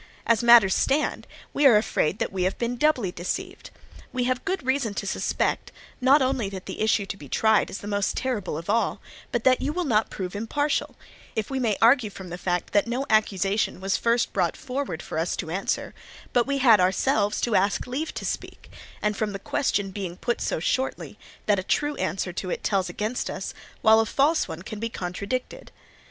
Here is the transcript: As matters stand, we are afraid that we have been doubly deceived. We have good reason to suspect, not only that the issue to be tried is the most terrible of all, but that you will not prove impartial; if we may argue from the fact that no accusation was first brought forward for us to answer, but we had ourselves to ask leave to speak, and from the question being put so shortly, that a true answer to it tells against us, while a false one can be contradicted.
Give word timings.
As 0.25 0.41
matters 0.41 0.73
stand, 0.75 1.27
we 1.53 1.63
are 1.67 1.77
afraid 1.77 2.17
that 2.17 2.33
we 2.33 2.41
have 2.41 2.57
been 2.57 2.75
doubly 2.75 3.11
deceived. 3.11 3.69
We 4.11 4.23
have 4.23 4.43
good 4.43 4.65
reason 4.65 4.95
to 4.95 5.05
suspect, 5.05 5.71
not 6.01 6.23
only 6.23 6.49
that 6.49 6.65
the 6.65 6.81
issue 6.81 7.05
to 7.05 7.15
be 7.17 7.29
tried 7.29 7.69
is 7.69 7.77
the 7.77 7.87
most 7.87 8.17
terrible 8.17 8.57
of 8.57 8.67
all, 8.67 8.99
but 9.31 9.43
that 9.43 9.61
you 9.61 9.71
will 9.71 9.83
not 9.85 10.09
prove 10.09 10.35
impartial; 10.35 10.95
if 11.35 11.51
we 11.51 11.59
may 11.59 11.77
argue 11.83 12.09
from 12.09 12.29
the 12.29 12.39
fact 12.39 12.73
that 12.73 12.87
no 12.87 13.05
accusation 13.11 13.79
was 13.79 13.95
first 13.95 14.33
brought 14.33 14.57
forward 14.57 15.03
for 15.03 15.19
us 15.19 15.35
to 15.37 15.51
answer, 15.51 15.93
but 16.33 16.47
we 16.47 16.57
had 16.57 16.79
ourselves 16.79 17.39
to 17.41 17.53
ask 17.53 17.85
leave 17.85 18.11
to 18.15 18.25
speak, 18.25 18.71
and 19.03 19.15
from 19.15 19.33
the 19.33 19.37
question 19.37 19.91
being 19.91 20.17
put 20.17 20.41
so 20.41 20.59
shortly, 20.59 21.15
that 21.45 21.59
a 21.59 21.63
true 21.63 21.93
answer 21.97 22.33
to 22.33 22.49
it 22.49 22.63
tells 22.63 22.89
against 22.89 23.29
us, 23.29 23.53
while 23.83 23.99
a 23.99 24.07
false 24.07 24.47
one 24.47 24.63
can 24.63 24.79
be 24.79 24.89
contradicted. 24.89 25.71